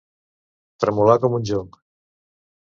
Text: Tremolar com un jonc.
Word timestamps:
Tremolar 0.85 1.19
com 1.27 1.37
un 1.41 1.47
jonc. 1.53 1.81